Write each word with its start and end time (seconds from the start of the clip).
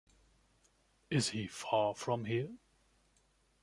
Is 1.11 1.29
he 1.29 1.45
far 1.45 1.93
from 1.93 2.25
here? 2.25 2.57